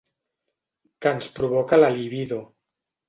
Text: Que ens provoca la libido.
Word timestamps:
Que 1.05 1.11
ens 1.17 1.29
provoca 1.37 1.81
la 1.81 1.93
libido. 1.99 2.41